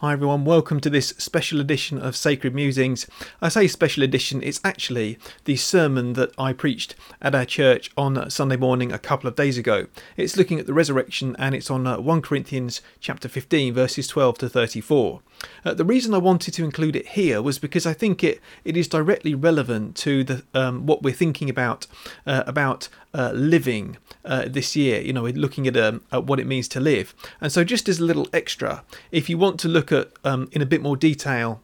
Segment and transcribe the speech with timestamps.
[0.00, 3.06] Hi everyone, welcome to this special edition of Sacred Musings.
[3.42, 8.30] I say special edition, it's actually the sermon that I preached at our church on
[8.30, 9.88] Sunday morning a couple of days ago.
[10.16, 14.38] It's looking at the resurrection and it's on uh, 1 Corinthians chapter 15 verses 12
[14.38, 15.20] to 34.
[15.64, 18.76] Uh, the reason I wanted to include it here was because I think it, it
[18.76, 21.86] is directly relevant to the um, what we're thinking about
[22.26, 25.00] uh, about uh, living uh, this year.
[25.00, 27.14] You know, looking at, um, at what it means to live.
[27.40, 30.62] And so, just as a little extra, if you want to look at um, in
[30.62, 31.62] a bit more detail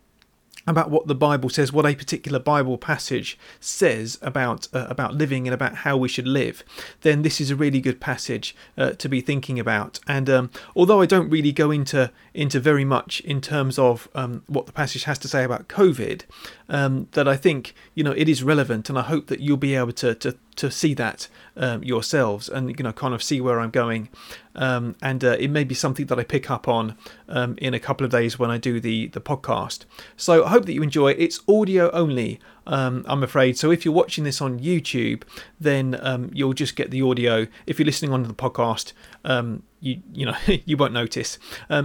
[0.66, 5.46] about what the Bible says, what a particular Bible passage says about uh, about living
[5.46, 6.64] and about how we should live,
[7.02, 10.00] then this is a really good passage uh, to be thinking about.
[10.08, 14.42] And um, although I don't really go into into very much in terms of um,
[14.46, 16.22] what the passage has to say about COVID,
[16.68, 19.76] um, that I think you know it is relevant, and I hope that you'll be
[19.76, 23.60] able to to to see that um, yourselves and you know kind of see where
[23.60, 24.08] I'm going.
[24.54, 26.96] Um, and uh, it may be something that I pick up on
[27.28, 29.84] um, in a couple of days when I do the the podcast.
[30.16, 31.12] So I hope that you enjoy.
[31.12, 33.56] It's audio only, um, I'm afraid.
[33.56, 35.22] So if you're watching this on YouTube,
[35.60, 37.46] then um, you'll just get the audio.
[37.66, 38.92] If you're listening on the podcast,
[39.24, 41.38] um, you you know you won't notice.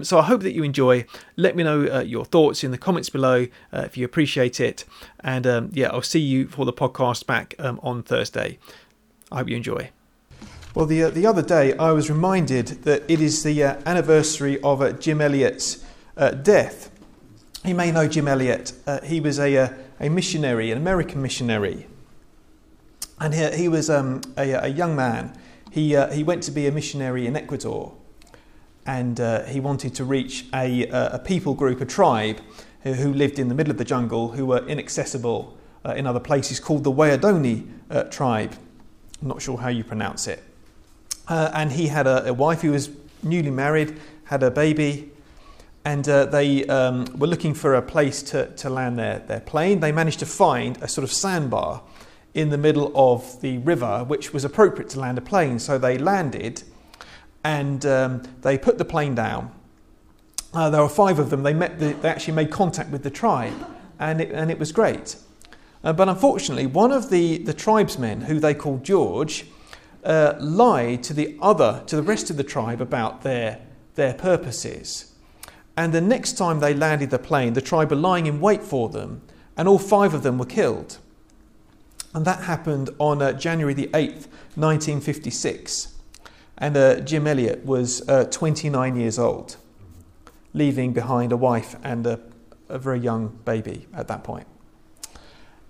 [0.03, 1.05] so I hope that you enjoy.
[1.35, 4.85] Let me know uh, your thoughts in the comments below uh, if you appreciate it.
[5.19, 8.59] And yeah, I'll see you for the podcast back on Thursday.
[9.31, 9.91] I hope you enjoy.
[10.73, 14.59] Well, the, uh, the other day I was reminded that it is the uh, anniversary
[14.61, 15.83] of uh, Jim Elliot's
[16.15, 16.89] uh, death.
[17.65, 18.71] You may know Jim Elliot.
[19.03, 21.87] He was a, a missionary, an American missionary.
[23.19, 25.37] And he, he was um, a, a, young man.
[25.71, 27.93] He, he went to be a missionary in Ecuador.
[28.85, 32.39] And he wanted to reach a, a people group, a tribe,
[32.83, 35.57] who, lived in the middle of the jungle, who were inaccessible
[35.95, 38.53] in other places, called the Wayadoni tribe.
[39.21, 40.43] I'm not sure how you pronounce it.
[41.27, 42.89] Uh, and he had a, a, wife who was
[43.23, 45.11] newly married, had a baby,
[45.85, 49.79] and uh, they um, were looking for a place to, to land their, their plane.
[49.79, 51.83] They managed to find a sort of sandbar
[52.33, 55.59] in the middle of the river, which was appropriate to land a plane.
[55.59, 56.63] So they landed
[57.43, 59.51] and um, they put the plane down.
[60.53, 61.43] Uh, there were five of them.
[61.43, 63.53] They, met the, they actually made contact with the tribe,
[63.99, 65.15] and it, and it was great.
[65.83, 69.45] Uh, but unfortunately, one of the, the tribesmen, who they called George,
[70.03, 73.61] uh, lied to the other, to the rest of the tribe about their,
[73.95, 75.13] their purposes.
[75.77, 78.89] And the next time they landed the plane, the tribe were lying in wait for
[78.89, 79.21] them,
[79.55, 80.97] and all five of them were killed.
[82.13, 85.95] And that happened on uh, January the 8th, 1956.
[86.57, 89.55] And uh, Jim Elliot was uh, 29 years old,
[90.53, 92.19] leaving behind a wife and a,
[92.69, 94.47] a very young baby at that point.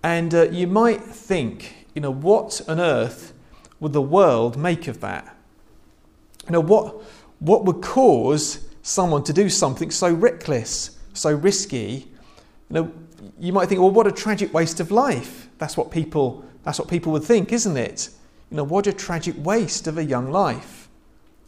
[0.03, 3.33] And uh, you might think, you know, what on earth
[3.79, 5.35] would the world make of that?
[6.47, 7.03] You know, what,
[7.39, 12.11] what would cause someone to do something so reckless, so risky?
[12.69, 12.91] You know,
[13.39, 15.47] you might think, well, what a tragic waste of life.
[15.61, 18.09] That's what people, that's what people would think, isn't it?
[18.49, 20.89] You know, what a tragic waste of a young life.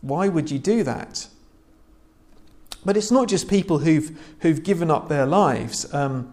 [0.02, 1.28] Why would you do that?
[2.86, 5.92] But it's not just people who've, who've given up their lives.
[5.92, 6.32] Um,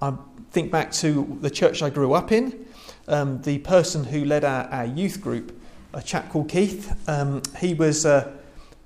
[0.00, 0.14] I
[0.52, 2.66] think back to the church I grew up in.
[3.08, 5.60] Um, the person who led our, our, youth group,
[5.92, 8.32] a chap called Keith, um, he, was, uh,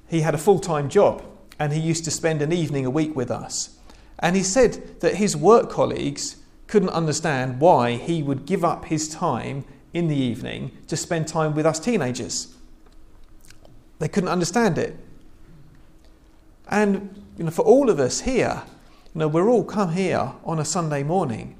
[0.08, 1.22] he had a full time job
[1.60, 3.78] and he used to spend an evening a week with us.
[4.18, 9.08] And he said that his work colleagues couldn't understand why he would give up his
[9.08, 12.54] time in the evening to spend time with us teenagers.
[13.98, 14.96] They couldn't understand it.
[16.68, 18.62] And you know, for all of us here,
[19.14, 21.56] you know, we're all come here on a Sunday morning,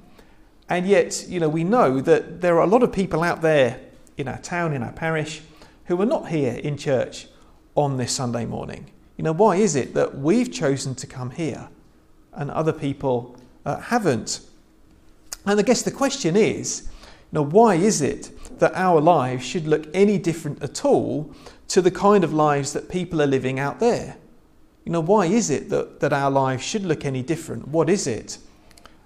[0.69, 3.81] and yet, you know, we know that there are a lot of people out there
[4.17, 5.43] in our town, in our parish,
[5.84, 7.28] who are not here in church
[7.77, 8.91] on this Sunday morning.
[9.17, 11.69] You know, why is it that we've chosen to come here
[12.33, 14.41] and other people uh, haven't?
[15.47, 16.89] And I guess the question is,
[17.33, 21.33] you know, why is it that our lives should look any different at all
[21.69, 24.17] to the kind of lives that people are living out there?
[24.85, 27.69] You know, why is it that, that our lives should look any different?
[27.69, 28.38] What is it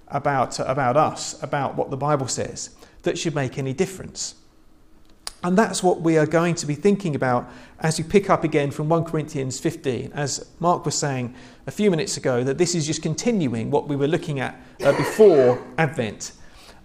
[0.08, 2.70] about, about us, about what the Bible says,
[3.02, 4.34] that should make any difference?
[5.42, 8.70] And that's what we are going to be thinking about as we pick up again
[8.70, 10.12] from 1 Corinthians 15.
[10.12, 11.34] As Mark was saying
[11.66, 14.92] a few minutes ago, that this is just continuing what we were looking at uh,
[14.92, 16.32] before Advent.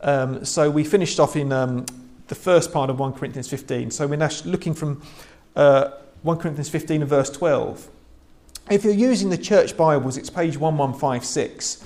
[0.06, 1.88] Um, so we finished off in um,
[2.28, 3.90] the first part of 1 Corinthians 15.
[3.90, 5.02] So we're now looking from
[5.56, 5.90] uh,
[6.22, 7.90] 1 Corinthians 15 and verse 12.
[8.70, 11.84] If you're using the church Bibles, it's page 1156.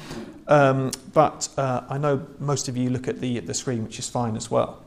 [0.49, 4.09] Um, but uh, I know most of you look at the, the screen, which is
[4.09, 4.83] fine as well.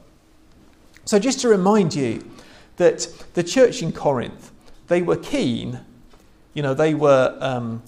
[1.06, 2.28] So, just to remind you
[2.76, 4.50] that the church in Corinth,
[4.88, 5.80] they were keen,
[6.54, 7.82] you know, they were, um,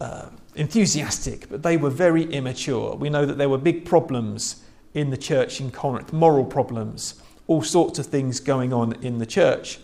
[0.00, 2.94] uh, enthusiastic, but they were very immature.
[2.94, 4.62] We know that there were big problems
[4.96, 9.26] in the church in Corinth, moral problems, all sorts of things going on in the
[9.26, 9.78] church.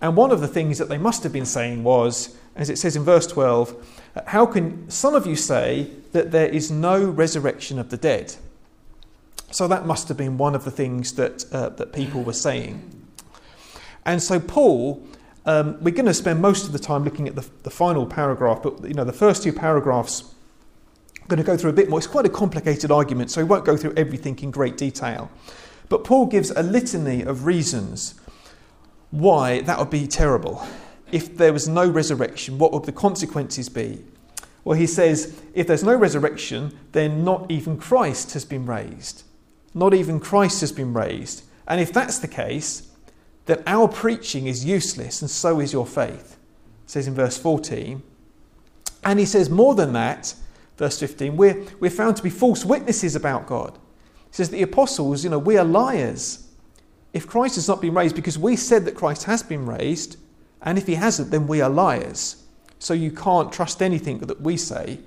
[0.00, 2.94] And one of the things that they must have been saying was, as it says
[2.94, 7.90] in verse 12, how can some of you say that there is no resurrection of
[7.90, 8.36] the dead?
[9.50, 12.88] So that must have been one of the things that, uh, that people were saying.
[14.06, 15.04] And so Paul,
[15.44, 18.62] um, we're going to spend most of the time looking at the, the final paragraph,
[18.62, 20.32] but you know the first two paragraphs
[21.22, 22.00] I'm going to go through a bit more.
[22.00, 25.30] It's quite a complicated argument, so we won't go through everything in great detail.
[25.88, 28.14] But Paul gives a litany of reasons
[29.12, 30.66] why that would be terrible.
[31.12, 34.04] If there was no resurrection, what would the consequences be?
[34.64, 39.22] Well, he says, if there's no resurrection, then not even Christ has been raised.
[39.74, 41.44] Not even Christ has been raised.
[41.68, 42.88] And if that's the case,
[43.46, 46.36] then our preaching is useless, and so is your faith.
[46.84, 48.02] It says in verse 14.
[49.04, 50.34] And he says more than that,
[50.82, 53.78] verse 15, we're, we're found to be false witnesses about God.
[54.26, 56.48] He says the apostles, you know, we are liars.
[57.12, 60.16] If Christ has not been raised, because we said that Christ has been raised,
[60.60, 62.42] and if he hasn't, then we are liars.
[62.80, 64.98] So you can't trust anything that we say.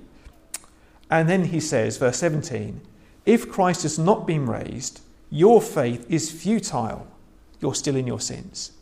[1.10, 2.80] And then he says, verse 17,
[3.26, 7.06] if Christ has not been raised, your faith is futile.
[7.60, 8.72] You're still in your sins.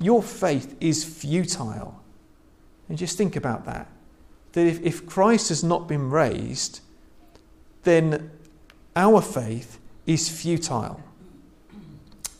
[0.00, 2.02] Your faith is futile.
[2.88, 3.86] And just think about that.
[4.54, 6.80] That if, if Christ has not been raised,
[7.84, 8.30] then
[8.96, 11.00] our faith is futile.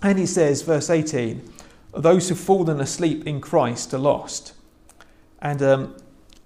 [0.02, 1.50] And he says, verse 18,
[1.96, 4.52] those who've fallen asleep in Christ are lost.
[5.40, 5.96] And um,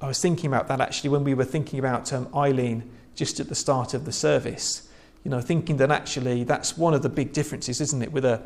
[0.00, 3.48] I was thinking about that actually when we were thinking about um, Eileen just at
[3.48, 4.88] the start of the service.
[5.24, 8.42] You know, thinking that actually that's one of the big differences, isn't it, with a,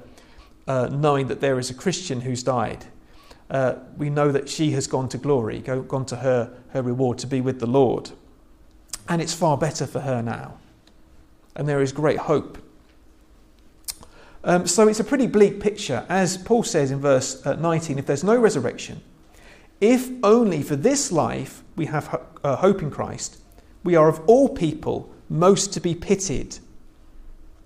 [0.67, 2.87] uh, knowing that there is a Christian who's died.
[3.51, 7.19] Uh, we know that she has gone to glory, go, gone to her, her reward
[7.19, 8.11] to be with the Lord.
[9.09, 10.59] And it's far better for her now.
[11.55, 12.59] And there is great hope
[14.45, 16.05] um, so it's a pretty bleak picture.
[16.09, 19.01] As Paul says in verse uh, 19, if there's no resurrection,
[19.81, 23.39] if only for this life we have ho- uh, hope in Christ,
[23.85, 26.55] we are of all people most to be pitied.
[26.55, 26.61] It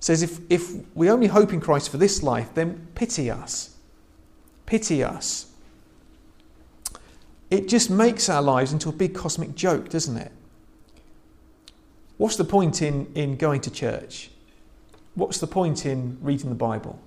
[0.00, 3.76] says if, if we only hope in Christ for this life, then pity us.
[4.66, 5.46] Pity us.
[7.50, 10.32] It just makes our lives into a big cosmic joke, doesn't it?
[12.16, 14.30] What's the point in, in going to church?
[15.14, 16.98] What's the point in reading the Bible?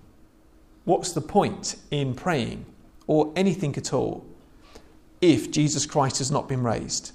[0.85, 2.65] What's the point in praying
[3.05, 4.25] or anything at all
[5.21, 7.11] if Jesus Christ has not been raised?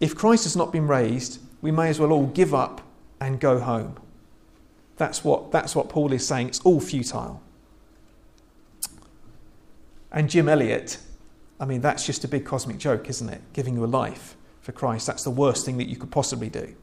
[0.00, 2.82] If Christ has not been raised, we may as well all give up
[3.20, 3.96] and go home.
[4.96, 6.48] That's what, that's what Paul is saying.
[6.48, 7.42] It's all futile.
[10.12, 10.98] And Jim Elliot,
[11.60, 13.40] I mean, that's just a big cosmic joke, isn't it?
[13.52, 15.06] Giving your life for Christ.
[15.06, 16.74] That's the worst thing that you could possibly do.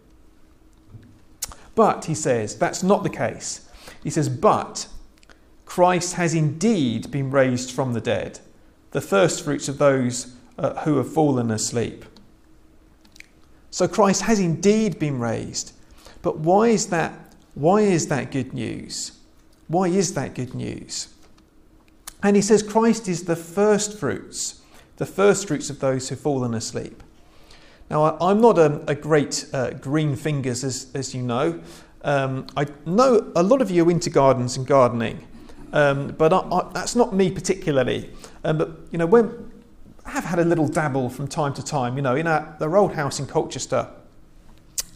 [1.76, 3.70] But, he says, that's not the case.
[4.04, 4.88] He says, but
[5.66, 8.40] Christ has indeed been raised from the dead,
[8.92, 12.06] the first fruits of those uh, who have fallen asleep.
[13.70, 15.74] So Christ has indeed been raised.
[16.22, 17.36] But why is that?
[17.54, 19.14] Why is that good news?
[19.68, 21.08] Why is that good news?
[22.22, 24.61] And he says Christ is the first fruits,
[25.02, 27.02] the first fruits of those who've fallen asleep.
[27.90, 31.60] Now, I'm not a, a great uh, green fingers, as, as you know.
[32.04, 35.26] Um, I know a lot of you are into gardens and gardening,
[35.74, 38.12] um, but I, I, that's not me particularly.
[38.44, 39.52] Um, but you know, when
[40.06, 42.78] I have had a little dabble from time to time, you know, in our, our
[42.78, 43.88] old house in Colchester.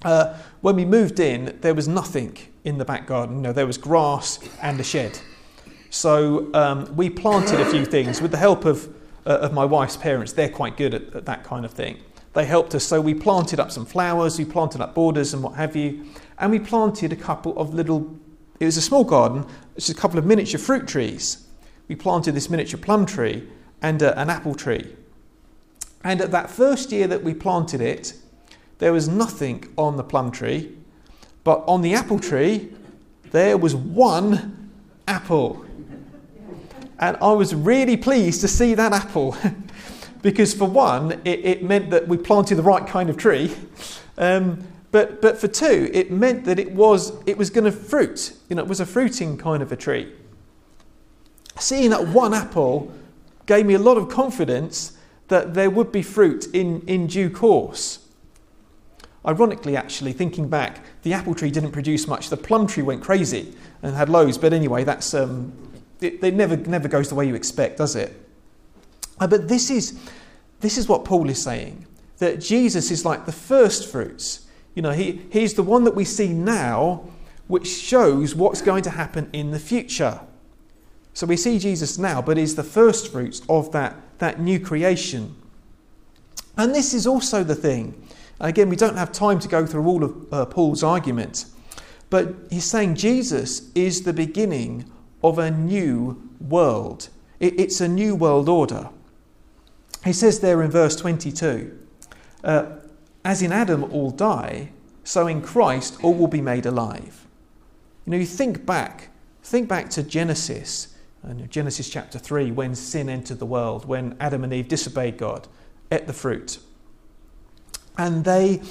[0.03, 3.37] Uh, when we moved in, there was nothing in the back garden.
[3.37, 5.17] You know, there was grass and a shed.
[5.89, 8.87] So um, we planted a few things with the help of,
[9.25, 10.33] uh, of my wife's parents.
[10.33, 11.99] They're quite good at, at that kind of thing.
[12.33, 12.83] They helped us.
[12.83, 16.05] So we planted up some flowers, we planted up borders and what have you,
[16.37, 18.13] and we planted a couple of little,
[18.59, 21.47] it was a small garden, it's a couple of miniature fruit trees.
[21.87, 23.47] We planted this miniature plum tree
[23.81, 24.95] and uh, an apple tree.
[26.03, 28.13] And at that first year that we planted it,
[28.79, 30.75] there was nothing on the plum tree,
[31.43, 32.73] but on the apple tree,
[33.31, 34.71] there was one
[35.07, 35.65] apple.
[36.99, 39.35] And I was really pleased to see that apple.
[40.25, 43.55] because for one, it, it, meant that we planted the right kind of tree.
[44.17, 48.35] Um, but, but for two, it meant that it was, it was going to fruit.
[48.49, 50.11] You know, it was a fruiting kind of a tree.
[51.59, 52.91] Seeing that one apple
[53.45, 54.97] gave me a lot of confidence
[55.27, 57.99] that there would be fruit in, in due course.
[59.27, 62.29] Ironically, actually, thinking back, the apple tree didn't produce much.
[62.29, 64.37] The plum tree went crazy and had loads.
[64.37, 65.53] But anyway, that's um,
[66.05, 68.13] it, it never never goes the way you expect, does it?
[69.19, 69.99] Uh, but this is,
[70.59, 71.85] this is what Paul is saying
[72.17, 74.47] that Jesus is like the first fruits.
[74.73, 77.03] You know, he, he's the one that we see now,
[77.47, 80.21] which shows what's going to happen in the future.
[81.13, 85.35] So we see Jesus now, but he's the first fruits of that, that new creation.
[86.57, 88.01] And this is also the thing.
[88.39, 91.45] Again, we don't have time to go through all of uh, Paul's argument,
[92.09, 94.91] but he's saying Jesus is the beginning
[95.29, 97.09] of a new world.
[97.39, 98.89] It's a new world order.
[100.03, 101.77] He says there in verse 22
[102.43, 102.65] uh,
[103.23, 104.71] As in Adam all die,
[105.03, 107.25] so in Christ all will be made alive.
[108.05, 109.09] You know, you think back,
[109.43, 114.43] think back to Genesis, and Genesis chapter 3, when sin entered the world, when Adam
[114.43, 115.47] and Eve disobeyed God,
[115.91, 116.59] ate the fruit.
[117.97, 118.61] And they,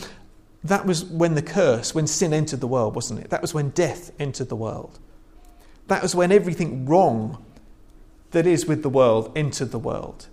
[0.63, 3.31] that was when the curse, when sin entered the world, wasn't it?
[3.31, 5.01] That was when death entered the world.
[5.89, 7.45] That was when everything wrong
[8.31, 10.29] that is with the world entered the world.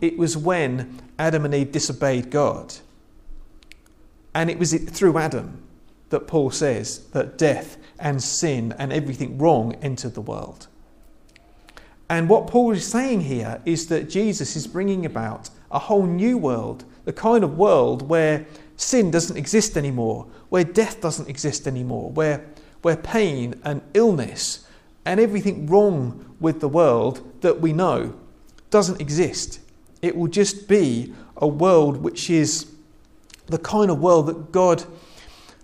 [0.00, 2.74] It was when Adam and Eve disobeyed God.
[4.34, 5.62] And it was through Adam
[6.10, 10.68] that Paul says that death and sin and everything wrong entered the world.
[12.08, 16.38] And what Paul is saying here is that Jesus is bringing about a whole new
[16.38, 22.10] world, the kind of world where sin doesn't exist anymore, where death doesn't exist anymore,
[22.10, 22.46] where,
[22.82, 24.65] where pain and illness
[25.06, 28.14] and everything wrong with the world that we know
[28.70, 29.60] doesn't exist.
[30.02, 32.66] It will just be a world which is
[33.46, 34.84] the kind of world that God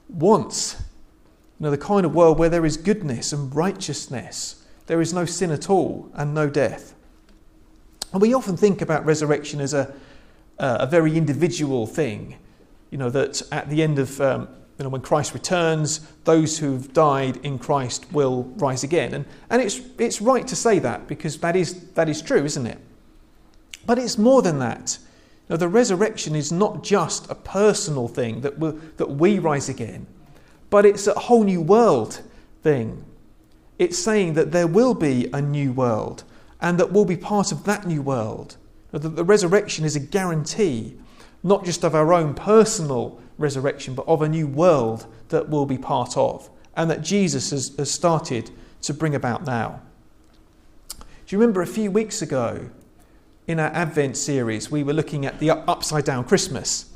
[0.08, 0.76] wants.
[1.58, 5.24] You know, the kind of world where there is goodness and righteousness, there is no
[5.24, 6.94] sin at all, and no death.
[8.12, 9.92] And we often think about resurrection as a,
[10.58, 12.36] uh, a very individual thing.
[12.90, 14.48] You know, that at the end of um,
[14.78, 19.14] you know, when Christ returns, those who've died in Christ will rise again.
[19.14, 22.66] And, and it's, it's right to say that because that is, that is true, isn't
[22.66, 22.78] it?
[23.84, 24.98] But it's more than that.
[25.48, 29.68] You know, the resurrection is not just a personal thing that, we that we rise
[29.68, 30.06] again,
[30.70, 32.22] but it's a whole new world
[32.62, 33.04] thing.
[33.78, 36.24] It's saying that there will be a new world
[36.60, 38.56] and that we'll be part of that new world.
[38.92, 40.96] That the resurrection is a guarantee,
[41.42, 45.78] not just of our own personal resurrection, but of a new world that we'll be
[45.78, 48.50] part of, and that Jesus has, has started
[48.82, 49.80] to bring about now.
[50.98, 52.70] Do you remember a few weeks ago
[53.46, 56.90] in our Advent series, we were looking at the upside down Christmas,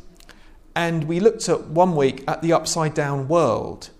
[0.74, 3.90] and we looked at one week at the upside down world,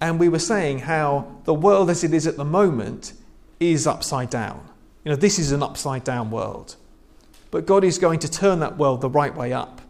[0.00, 3.12] and we were saying how the world as it is at the moment
[3.60, 4.68] is upside down.
[5.04, 6.76] You know, this is an upside down world.
[7.52, 9.81] But God is going to turn that world the right way up.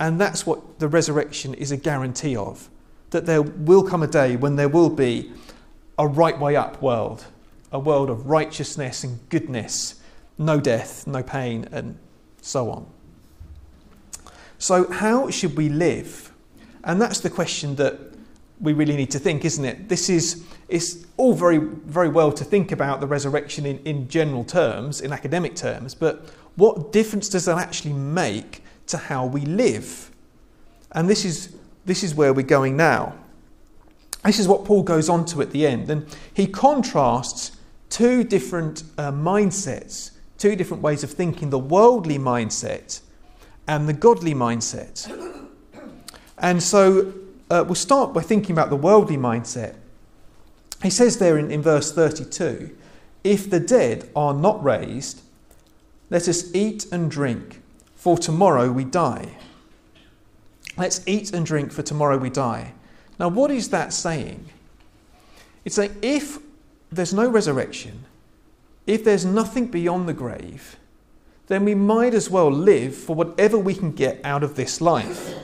[0.00, 2.70] And that's what the resurrection is a guarantee of
[3.10, 5.30] that there will come a day when there will be
[5.98, 7.26] a right way up world,
[7.70, 10.00] a world of righteousness and goodness,
[10.38, 11.98] no death, no pain, and
[12.40, 12.86] so on.
[14.58, 16.32] So, how should we live?
[16.82, 17.98] And that's the question that
[18.58, 19.88] we really need to think, isn't it?
[19.90, 24.44] This is it's all very very well to think about the resurrection in, in general
[24.44, 30.10] terms, in academic terms, but what difference does that actually make to how we live.
[30.92, 31.54] And this is,
[31.84, 33.14] this is where we're going now.
[34.24, 35.90] This is what Paul goes on to at the end.
[35.90, 37.52] And he contrasts
[37.88, 43.00] two different uh, mindsets, two different ways of thinking the worldly mindset
[43.66, 45.10] and the godly mindset.
[46.38, 47.12] And so
[47.50, 49.74] uh, we'll start by thinking about the worldly mindset.
[50.82, 52.76] He says there in, in verse 32
[53.22, 55.20] if the dead are not raised,
[56.08, 57.59] let us eat and drink
[58.00, 59.28] for tomorrow we die.
[60.78, 62.72] Let's eat and drink, for tomorrow we die.
[63.18, 64.48] Now, what is that saying?
[65.66, 66.38] It's saying if
[66.90, 68.06] there's no resurrection,
[68.86, 70.76] if there's nothing beyond the grave,
[71.48, 75.34] then we might as well live for whatever we can get out of this life.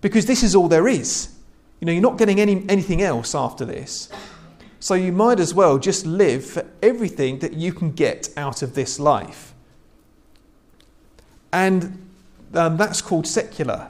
[0.00, 1.34] Because this is all there is.
[1.80, 4.10] You know, you're not getting any, anything else after this.
[4.78, 8.76] So you might as well just live for everything that you can get out of
[8.76, 9.53] this life.
[11.54, 12.04] And
[12.52, 13.88] um, that's called secular.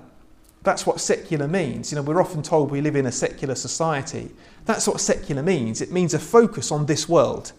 [0.65, 1.91] That's what secular means.
[1.91, 4.31] You know, we're often told we live in a secular society.
[4.67, 5.81] That's what secular means.
[5.81, 7.53] It means a focus on this world,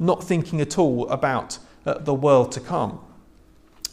[0.00, 2.98] not thinking at all about uh, the world to come.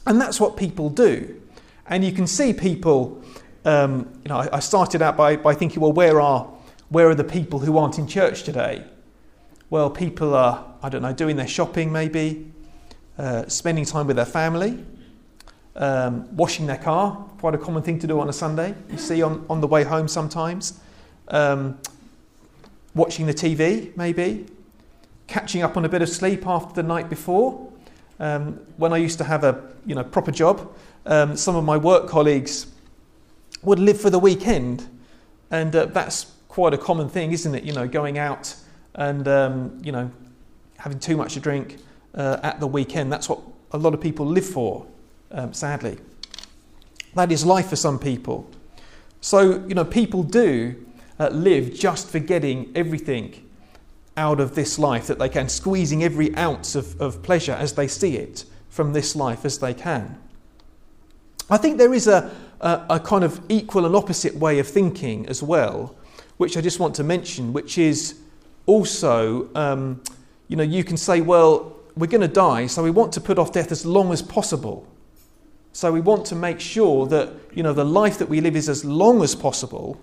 [0.07, 1.39] And that's what people do.
[1.85, 3.21] And you can see people,
[3.63, 6.51] um, you know, I, I started out by, by thinking, well, where are,
[6.89, 8.83] where are the people who aren't in church today?
[9.69, 12.51] Well, people are, I don't know, doing their shopping maybe,
[13.19, 14.83] uh, spending time with their family,
[15.75, 19.21] um, washing their car, quite a common thing to do on a Sunday, you see
[19.21, 20.79] on, on the way home sometimes.
[21.29, 21.79] Um,
[22.95, 24.45] watching the TV, maybe.
[25.27, 27.71] Catching up on a bit of sleep after the night before.
[28.19, 30.73] Um, when I used to have a you know proper job,
[31.05, 32.67] um, some of my work colleagues
[33.63, 34.87] would live for the weekend,
[35.49, 37.63] and uh, that's quite a common thing, isn't it?
[37.63, 38.55] You know, going out
[38.95, 40.11] and um, you know
[40.77, 41.77] having too much to drink
[42.13, 43.11] uh, at the weekend.
[43.11, 43.39] That's what
[43.71, 44.85] a lot of people live for,
[45.33, 45.97] um, sadly.
[47.15, 48.49] That is life for some people.
[49.21, 50.85] So you know, people do
[51.19, 53.49] uh, live just for getting everything
[54.15, 57.87] out of this life that they can, squeezing every ounce of, of pleasure as they
[57.87, 60.17] see it from this life as they can.
[61.49, 65.27] I think there is a, a, a, kind of equal and opposite way of thinking
[65.27, 65.95] as well,
[66.37, 68.19] which I just want to mention, which is
[68.65, 70.01] also, um,
[70.47, 73.37] you know, you can say, well, we're going to die, so we want to put
[73.37, 74.87] off death as long as possible.
[75.73, 78.69] So we want to make sure that, you know, the life that we live is
[78.69, 79.99] as long as possible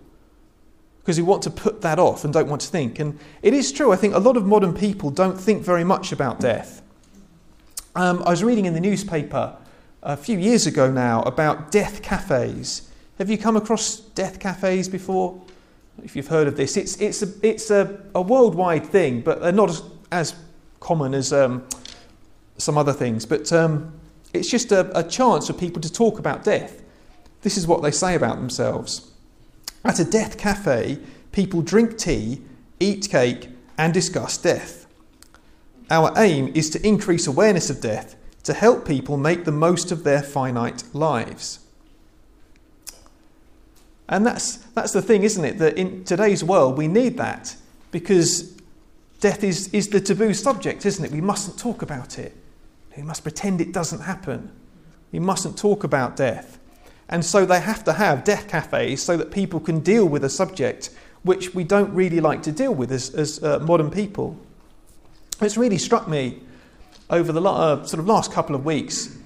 [1.00, 2.98] because we want to put that off and don't want to think.
[2.98, 6.12] And it is true, I think a lot of modern people don't think very much
[6.12, 6.82] about death.
[7.94, 9.56] Um, I was reading in the newspaper
[10.02, 12.90] a few years ago now about death cafes.
[13.18, 15.40] Have you come across death cafes before?
[16.02, 19.52] If you've heard of this, it's, it's, a, it's a, a worldwide thing, but they're
[19.52, 20.34] not as, as
[20.80, 21.66] common as um,
[22.56, 23.26] some other things.
[23.26, 23.99] But um,
[24.32, 26.82] it's just a, a chance for people to talk about death.
[27.42, 29.10] This is what they say about themselves.
[29.84, 30.98] At a death cafe,
[31.32, 32.42] people drink tea,
[32.78, 34.86] eat cake, and discuss death.
[35.90, 40.04] Our aim is to increase awareness of death to help people make the most of
[40.04, 41.60] their finite lives.
[44.08, 45.58] And that's, that's the thing, isn't it?
[45.58, 47.56] That in today's world, we need that
[47.90, 48.56] because
[49.20, 51.10] death is, is the taboo subject, isn't it?
[51.10, 52.36] We mustn't talk about it.
[52.96, 54.50] We must pretend it doesn't happen.
[55.12, 56.58] We mustn't talk about death.
[57.08, 60.30] And so they have to have death cafes so that people can deal with a
[60.30, 60.90] subject
[61.22, 64.38] which we don't really like to deal with as, as uh, modern people.
[65.40, 66.40] It's really struck me
[67.10, 69.16] over the uh, sort of last couple of weeks.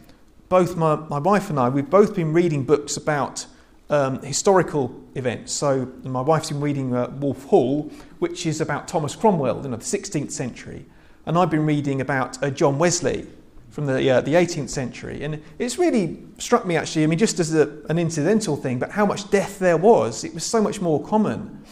[0.49, 3.47] Both my, my wife and I, we've both been reading books about
[3.90, 5.52] um, historical events.
[5.52, 9.79] So my wife's been reading uh, Wolf Hall, which is about Thomas Cromwell in the
[9.79, 10.87] 16th century,
[11.27, 13.27] and I've been reading about uh, John Wesley,
[13.75, 15.25] from the, uh, the 18th century.
[15.25, 18.93] And it's really struck me actually, I mean, just as a, an incidental thing, but
[18.93, 20.23] how much death there was.
[20.23, 21.65] It was so much more common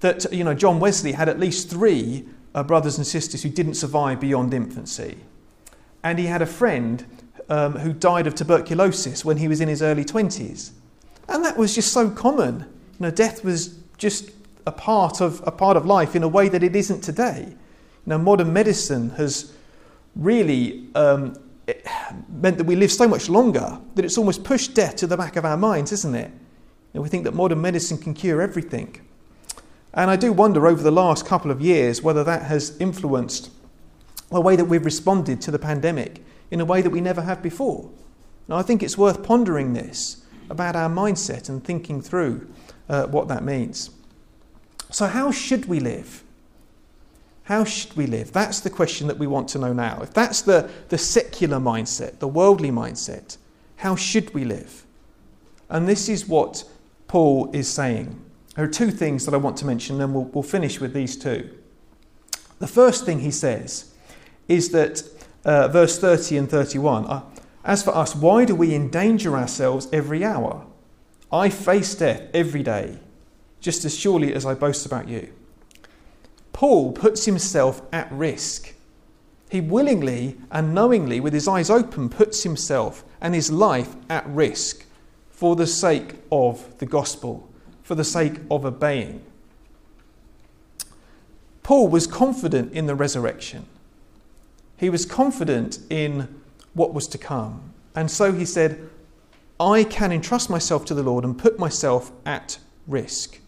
[0.00, 3.74] that, you know, John Wesley had at least three uh, brothers and sisters who didn't
[3.74, 5.18] survive beyond infancy.
[6.02, 7.04] And he had a friend
[7.50, 10.70] um, who died of tuberculosis when he was in his early 20s.
[11.28, 12.60] And that was just so common.
[12.60, 14.30] You know, death was just
[14.66, 17.44] a part of, a part of life in a way that it isn't today.
[17.48, 17.56] You
[18.06, 19.53] know, modern medicine has
[20.16, 21.36] really um,
[22.28, 25.36] meant that we live so much longer that it's almost pushed death to the back
[25.36, 26.30] of our minds, isn't it?
[26.92, 29.00] And we think that modern medicine can cure everything.
[29.92, 33.50] And I do wonder over the last couple of years whether that has influenced
[34.30, 37.42] the way that we've responded to the pandemic in a way that we never have
[37.42, 37.90] before.
[38.48, 42.48] Now, I think it's worth pondering this about our mindset and thinking through
[42.88, 43.90] uh, what that means.
[44.90, 46.23] So, how should we live?
[47.44, 48.32] How should we live?
[48.32, 50.00] That's the question that we want to know now.
[50.02, 53.36] If that's the, the secular mindset, the worldly mindset,
[53.76, 54.86] how should we live?
[55.68, 56.64] And this is what
[57.06, 58.18] Paul is saying.
[58.56, 61.16] There are two things that I want to mention, and we'll, we'll finish with these
[61.16, 61.50] two.
[62.60, 63.92] The first thing he says
[64.48, 65.02] is that,
[65.44, 67.22] uh, verse 30 and 31, uh,
[67.62, 70.66] as for us, why do we endanger ourselves every hour?
[71.30, 73.00] I face death every day,
[73.60, 75.32] just as surely as I boast about you.
[76.54, 78.74] Paul puts himself at risk.
[79.50, 84.86] He willingly and knowingly, with his eyes open, puts himself and his life at risk
[85.30, 87.50] for the sake of the gospel,
[87.82, 89.22] for the sake of obeying.
[91.64, 93.66] Paul was confident in the resurrection.
[94.76, 96.40] He was confident in
[96.72, 97.72] what was to come.
[97.96, 98.88] And so he said,
[99.58, 103.40] I can entrust myself to the Lord and put myself at risk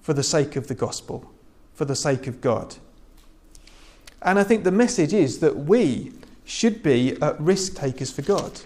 [0.00, 1.32] for the sake of the gospel
[1.76, 2.74] for the sake of God.
[4.22, 6.12] And I think the message is that we
[6.44, 8.62] should be uh, risk takers for God.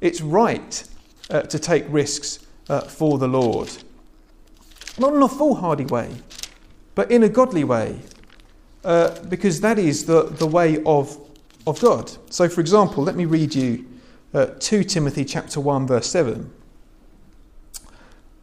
[0.00, 0.88] It's right
[1.28, 3.70] uh, to take risks uh, for the Lord.
[4.98, 6.14] Not in a foolhardy way,
[6.94, 8.00] but in a godly way,
[8.84, 11.18] uh, because that is the, the way of,
[11.66, 12.12] of God.
[12.30, 13.84] So, for example, let me read you
[14.32, 16.52] uh, 2 Timothy chapter 1, verse 7.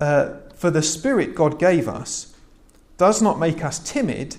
[0.01, 2.32] Uh, for the Spirit God gave us
[2.97, 4.37] does not make us timid,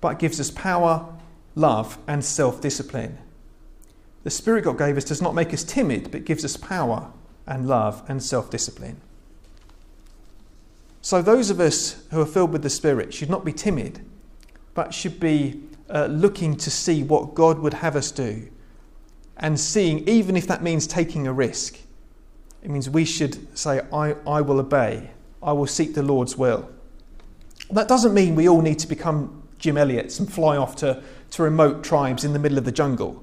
[0.00, 1.06] but gives us power,
[1.54, 3.18] love, and self discipline.
[4.22, 7.10] The Spirit God gave us does not make us timid, but gives us power
[7.46, 9.00] and love and self discipline.
[11.02, 14.00] So, those of us who are filled with the Spirit should not be timid,
[14.72, 15.60] but should be
[15.90, 18.48] uh, looking to see what God would have us do
[19.36, 21.78] and seeing, even if that means taking a risk.
[22.62, 25.10] It means we should say, I, I will obey,
[25.42, 26.70] I will seek the Lord's will.
[27.70, 31.42] That doesn't mean we all need to become Jim Elliots and fly off to, to
[31.42, 33.22] remote tribes in the middle of the jungle.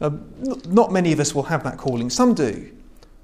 [0.00, 0.10] Uh,
[0.66, 2.10] not many of us will have that calling.
[2.10, 2.70] Some do.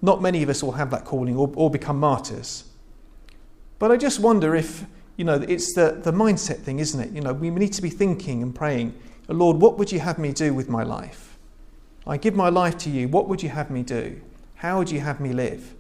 [0.03, 2.65] Not many of us will have that calling or, or become martyrs.
[3.79, 4.85] But I just wonder if,
[5.17, 7.11] you know, it's the, the mindset thing, isn't it?
[7.13, 8.95] You know, we need to be thinking and praying,
[9.29, 11.39] Lord, what would you have me do with my life?
[12.07, 13.09] I give my life to you.
[13.09, 14.21] What would you have me do?
[14.57, 15.75] How would you have me live?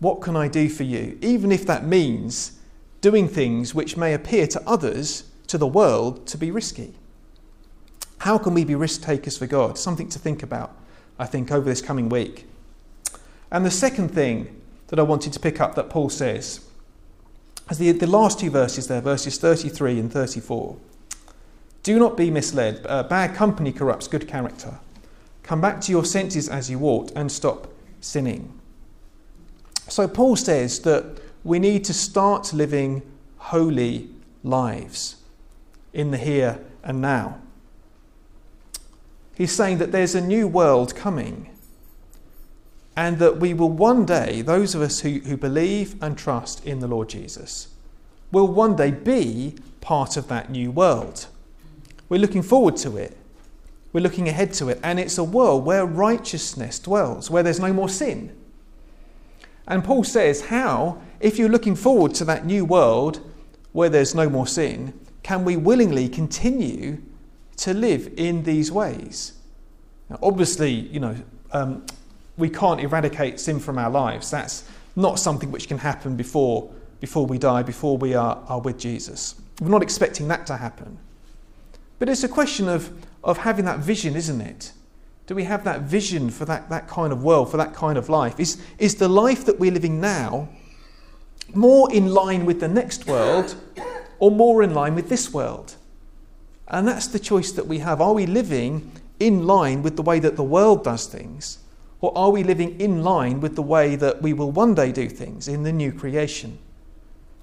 [0.00, 1.18] What can I do for you?
[1.22, 2.58] Even if that means
[3.00, 6.94] doing things which may appear to others, to the world, to be risky.
[8.18, 9.78] How can we be risk takers for God?
[9.78, 10.76] Something to think about,
[11.18, 12.46] I think, over this coming week.
[13.50, 16.60] And the second thing that I wanted to pick up that Paul says,
[17.68, 20.76] as the, the last two verses there, verses 33 and 34.
[21.82, 22.84] Do not be misled.
[22.88, 24.78] Uh, bad company corrupts good character.
[25.42, 28.52] Come back to your senses as you ought and stop sinning.
[29.88, 33.02] So, Paul says that we need to start living
[33.38, 34.10] holy
[34.42, 35.16] lives
[35.92, 37.40] in the here and now.
[39.36, 41.50] He's saying that there's a new world coming
[42.96, 46.80] and that we will one day, those of us who, who believe and trust in
[46.80, 47.68] the Lord Jesus,
[48.32, 51.28] will one day be part of that new world.
[52.08, 53.16] We're looking forward to it.
[53.92, 54.80] We're looking ahead to it.
[54.82, 58.34] And it's a world where righteousness dwells, where there's no more sin.
[59.66, 63.20] And Paul says, How, if you're looking forward to that new world
[63.72, 67.02] where there's no more sin, can we willingly continue
[67.56, 69.32] to live in these ways?
[70.08, 71.16] Now, obviously, you know,
[71.52, 71.84] um,
[72.36, 74.30] we can't eradicate sin from our lives.
[74.30, 78.78] That's not something which can happen before, before we die, before we are, are with
[78.78, 79.34] Jesus.
[79.60, 80.98] We're not expecting that to happen.
[81.98, 82.92] But it's a question of,
[83.24, 84.72] of having that vision, isn't it?
[85.26, 88.08] Do we have that vision for that, that kind of world, for that kind of
[88.08, 88.38] life?
[88.38, 90.48] Is, is the life that we're living now
[91.54, 93.56] more in line with the next world
[94.18, 95.74] or more in line with this world?
[96.68, 98.00] And that's the choice that we have.
[98.00, 101.58] Are we living in line with the way that the world does things?
[102.00, 105.08] Or are we living in line with the way that we will one day do
[105.08, 106.58] things in the new creation?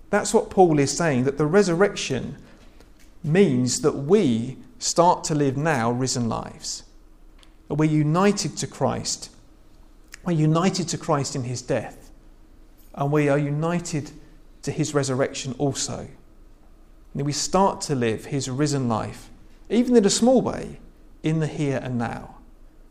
[0.09, 2.37] That's what Paul is saying that the resurrection
[3.23, 6.82] means that we start to live now risen lives.
[7.69, 9.29] We're united to Christ.
[10.25, 12.11] We're united to Christ in his death.
[12.93, 14.11] And we are united
[14.63, 16.07] to his resurrection also.
[17.13, 19.29] And we start to live his risen life,
[19.69, 20.79] even in a small way,
[21.21, 22.35] in the here and now.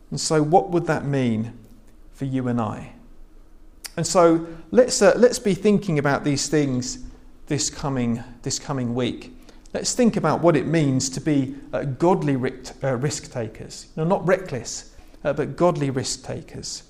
[0.09, 1.57] And so, what would that mean
[2.13, 2.93] for you and I?
[3.97, 6.99] And so, let's, uh, let's be thinking about these things
[7.47, 9.32] this coming, this coming week.
[9.73, 13.87] Let's think about what it means to be uh, godly uh, risk takers.
[13.95, 16.83] You know, not reckless, uh, but godly risk takers.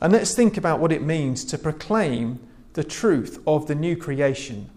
[0.00, 2.40] And let's think about what it means to proclaim
[2.72, 4.70] the truth of the new creation,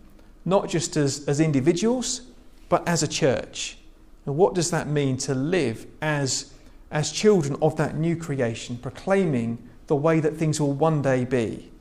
[0.43, 2.21] not just as, as individuals,
[2.67, 3.77] but as a church.
[4.25, 6.53] And what does that mean to live as,
[6.89, 11.71] as children of that new creation, proclaiming the way that things will one day be?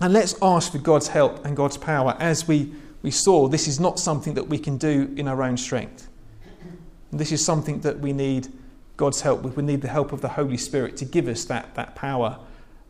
[0.00, 3.80] And let's ask for God's help and God's power as we we saw this is
[3.80, 6.08] not something that we can do in our own strength.
[7.12, 8.48] This is something that we need
[8.96, 9.56] God's help with.
[9.56, 12.38] We need the help of the Holy Spirit to give us that, that power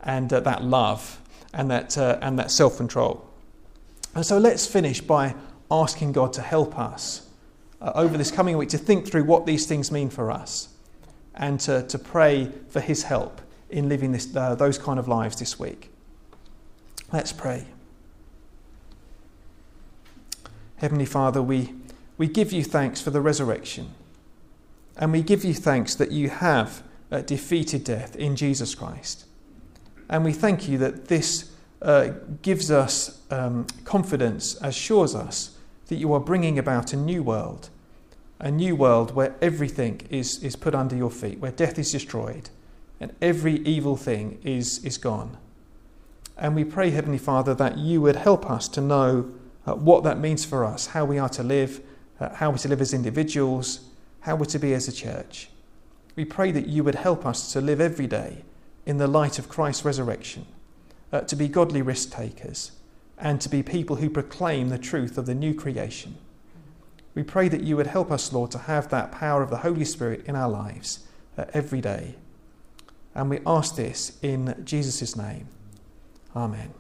[0.01, 1.20] and uh, that love
[1.53, 3.29] and that, uh, and that self control.
[4.14, 5.35] And so let's finish by
[5.70, 7.29] asking God to help us
[7.81, 10.68] uh, over this coming week to think through what these things mean for us
[11.35, 15.38] and to, to pray for His help in living this, uh, those kind of lives
[15.38, 15.90] this week.
[17.11, 17.66] Let's pray.
[20.83, 21.73] Heavenly Father, we,
[22.18, 23.95] we give you thanks for the resurrection.
[24.97, 29.25] And we give you thanks that you have uh, defeated death in Jesus Christ.
[30.09, 36.12] And we thank you that this uh, gives us um, confidence, assures us that you
[36.14, 37.71] are bringing about a new world,
[38.40, 42.51] a new world where everything is, is put under your feet, where death is destroyed,
[42.99, 45.37] and every evil thing is, is gone.
[46.37, 49.33] And we pray, Heavenly Father, that you would help us to know
[49.66, 51.81] uh, what that means for us, how we are to live,
[52.20, 53.88] uh, how we're to live as individuals,
[54.20, 55.48] how we're to be as a church.
[56.16, 58.44] We pray that you would help us to live every day
[58.85, 60.46] in the light of Christ's resurrection,
[61.12, 62.72] uh, to be godly risk takers,
[63.18, 66.16] and to be people who proclaim the truth of the new creation.
[67.14, 69.85] We pray that you would help us, Lord, to have that power of the Holy
[69.85, 72.16] Spirit in our lives uh, every day.
[73.14, 75.48] And we ask this in Jesus' name.
[76.35, 76.72] Amen.